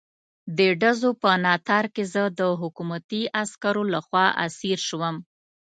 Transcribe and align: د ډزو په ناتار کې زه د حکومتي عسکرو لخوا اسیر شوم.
د 0.57 0.59
ډزو 0.81 1.09
په 1.21 1.29
ناتار 1.45 1.85
کې 1.93 2.03
زه 2.13 2.23
د 2.39 2.41
حکومتي 2.61 3.21
عسکرو 3.41 3.83
لخوا 3.93 4.25
اسیر 4.45 4.79
شوم. 4.87 5.15